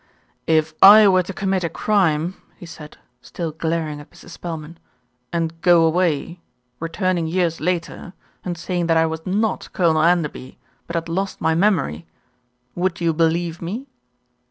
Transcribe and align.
"If 0.47 0.73
I 0.81 1.07
were 1.07 1.21
to 1.21 1.31
commit 1.31 1.63
a 1.63 1.69
crime," 1.69 2.33
he 2.55 2.65
said, 2.65 2.97
still 3.21 3.51
glaring 3.51 3.99
at 3.99 4.09
Mrs. 4.09 4.29
Spelman, 4.31 4.79
"and 5.31 5.61
go 5.61 5.85
away, 5.85 6.39
returning 6.79 7.27
years 7.27 7.59
later, 7.61 8.13
and 8.43 8.57
saying 8.57 8.87
that 8.87 8.97
I 8.97 9.05
was 9.05 9.23
not 9.27 9.69
Colonel 9.73 10.01
Enderby, 10.01 10.57
but 10.87 10.95
had 10.95 11.07
lost 11.07 11.39
my 11.39 11.53
memory, 11.53 12.07
would 12.73 12.99
you 12.99 13.13
believe 13.13 13.61
me?" 13.61 13.87